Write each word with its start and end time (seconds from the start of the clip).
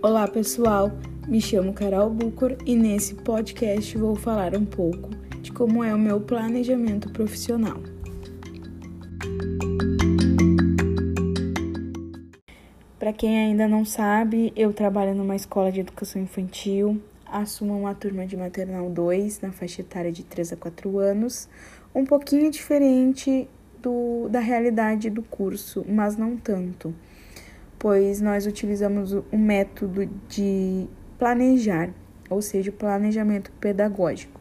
Olá 0.00 0.28
pessoal, 0.28 0.92
me 1.26 1.40
chamo 1.40 1.72
Carol 1.72 2.08
Bucor 2.08 2.56
e 2.64 2.76
nesse 2.76 3.16
podcast 3.16 3.98
vou 3.98 4.14
falar 4.14 4.54
um 4.54 4.64
pouco 4.64 5.10
de 5.42 5.50
como 5.50 5.82
é 5.82 5.92
o 5.92 5.98
meu 5.98 6.20
planejamento 6.20 7.10
profissional. 7.10 7.78
Para 12.96 13.12
quem 13.12 13.40
ainda 13.40 13.66
não 13.66 13.84
sabe, 13.84 14.52
eu 14.54 14.72
trabalho 14.72 15.16
numa 15.16 15.34
escola 15.34 15.72
de 15.72 15.80
educação 15.80 16.22
infantil, 16.22 17.02
assumo 17.26 17.76
uma 17.76 17.92
turma 17.92 18.24
de 18.24 18.36
maternal 18.36 18.88
2 18.88 19.40
na 19.40 19.50
faixa 19.50 19.80
etária 19.80 20.12
de 20.12 20.22
3 20.22 20.52
a 20.52 20.56
4 20.56 20.96
anos, 21.00 21.48
um 21.92 22.04
pouquinho 22.04 22.52
diferente 22.52 23.48
do, 23.82 24.28
da 24.28 24.38
realidade 24.38 25.10
do 25.10 25.24
curso, 25.24 25.84
mas 25.88 26.16
não 26.16 26.36
tanto, 26.36 26.94
pois 27.78 28.20
nós 28.20 28.46
utilizamos 28.46 29.12
o 29.12 29.24
método 29.32 30.06
de 30.28 30.86
planejar, 31.18 31.90
ou 32.28 32.42
seja, 32.42 32.72
planejamento 32.72 33.50
pedagógico. 33.60 34.40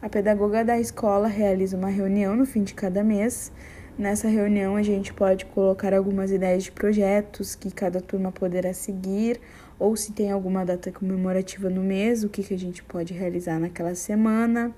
A 0.00 0.08
pedagoga 0.08 0.64
da 0.64 0.78
escola 0.78 1.28
realiza 1.28 1.76
uma 1.76 1.88
reunião 1.88 2.34
no 2.34 2.46
fim 2.46 2.62
de 2.62 2.72
cada 2.72 3.04
mês. 3.04 3.52
Nessa 3.98 4.28
reunião, 4.28 4.76
a 4.76 4.82
gente 4.82 5.12
pode 5.12 5.44
colocar 5.46 5.92
algumas 5.92 6.30
ideias 6.30 6.64
de 6.64 6.72
projetos 6.72 7.54
que 7.54 7.70
cada 7.70 8.00
turma 8.00 8.32
poderá 8.32 8.72
seguir, 8.72 9.38
ou 9.78 9.94
se 9.96 10.12
tem 10.12 10.30
alguma 10.30 10.64
data 10.64 10.90
comemorativa 10.90 11.68
no 11.68 11.82
mês, 11.82 12.24
o 12.24 12.28
que, 12.28 12.42
que 12.42 12.54
a 12.54 12.58
gente 12.58 12.82
pode 12.82 13.12
realizar 13.12 13.58
naquela 13.58 13.94
semana. 13.94 14.74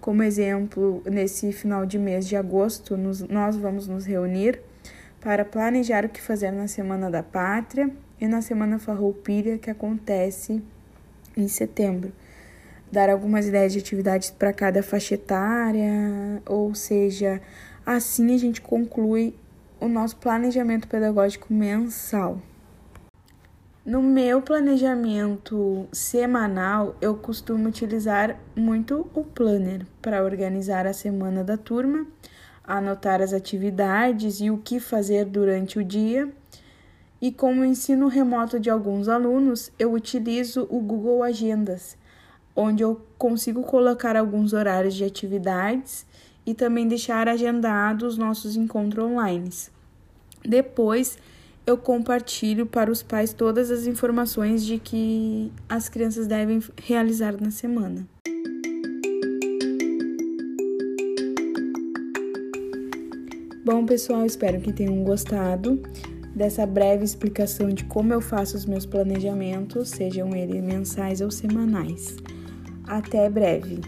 Como 0.00 0.22
exemplo, 0.22 1.02
nesse 1.04 1.52
final 1.52 1.86
de 1.86 1.98
mês 1.98 2.26
de 2.26 2.34
agosto, 2.34 2.96
nós 2.96 3.56
vamos 3.56 3.86
nos 3.86 4.04
reunir 4.04 4.60
para 5.24 5.42
planejar 5.42 6.04
o 6.04 6.08
que 6.10 6.20
fazer 6.20 6.50
na 6.50 6.68
Semana 6.68 7.10
da 7.10 7.22
Pátria 7.22 7.90
e 8.20 8.28
na 8.28 8.42
Semana 8.42 8.78
Farroupilha, 8.78 9.56
que 9.56 9.70
acontece 9.70 10.62
em 11.34 11.48
setembro. 11.48 12.12
Dar 12.92 13.08
algumas 13.08 13.46
ideias 13.46 13.72
de 13.72 13.78
atividades 13.78 14.30
para 14.30 14.52
cada 14.52 14.82
faixa 14.82 15.14
etária, 15.14 15.90
ou 16.44 16.74
seja, 16.74 17.40
assim 17.86 18.34
a 18.34 18.38
gente 18.38 18.60
conclui 18.60 19.34
o 19.80 19.88
nosso 19.88 20.18
planejamento 20.18 20.86
pedagógico 20.86 21.52
mensal. 21.52 22.38
No 23.84 24.02
meu 24.02 24.42
planejamento 24.42 25.86
semanal, 25.90 26.96
eu 27.00 27.14
costumo 27.16 27.68
utilizar 27.68 28.38
muito 28.54 29.10
o 29.14 29.24
planner 29.24 29.86
para 30.02 30.22
organizar 30.22 30.86
a 30.86 30.92
semana 30.92 31.42
da 31.42 31.56
turma, 31.56 32.06
anotar 32.66 33.20
as 33.20 33.32
atividades 33.32 34.40
e 34.40 34.50
o 34.50 34.58
que 34.58 34.80
fazer 34.80 35.26
durante 35.26 35.78
o 35.78 35.84
dia. 35.84 36.28
E 37.20 37.30
como 37.30 37.64
ensino 37.64 38.08
remoto 38.08 38.58
de 38.58 38.70
alguns 38.70 39.08
alunos, 39.08 39.70
eu 39.78 39.92
utilizo 39.92 40.66
o 40.70 40.80
Google 40.80 41.22
Agendas, 41.22 41.96
onde 42.56 42.82
eu 42.82 43.00
consigo 43.16 43.62
colocar 43.62 44.16
alguns 44.16 44.52
horários 44.52 44.94
de 44.94 45.04
atividades 45.04 46.06
e 46.46 46.54
também 46.54 46.86
deixar 46.86 47.28
agendados 47.28 48.18
nossos 48.18 48.56
encontros 48.56 49.06
online. 49.06 49.50
Depois, 50.44 51.16
eu 51.66 51.78
compartilho 51.78 52.66
para 52.66 52.90
os 52.90 53.02
pais 53.02 53.32
todas 53.32 53.70
as 53.70 53.86
informações 53.86 54.64
de 54.64 54.78
que 54.78 55.50
as 55.68 55.88
crianças 55.88 56.26
devem 56.26 56.62
realizar 56.76 57.40
na 57.40 57.50
semana. 57.50 58.06
Bom, 63.64 63.86
pessoal, 63.86 64.26
espero 64.26 64.60
que 64.60 64.74
tenham 64.74 65.02
gostado 65.02 65.80
dessa 66.36 66.66
breve 66.66 67.02
explicação 67.02 67.70
de 67.70 67.82
como 67.86 68.12
eu 68.12 68.20
faço 68.20 68.58
os 68.58 68.66
meus 68.66 68.84
planejamentos, 68.84 69.88
sejam 69.88 70.36
eles 70.36 70.62
mensais 70.62 71.22
ou 71.22 71.30
semanais. 71.30 72.14
Até 72.86 73.30
breve! 73.30 73.80